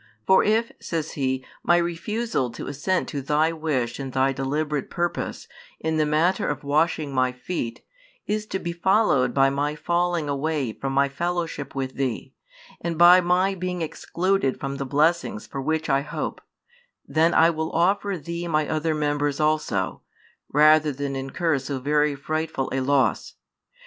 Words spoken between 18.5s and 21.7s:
other members also, rather than incur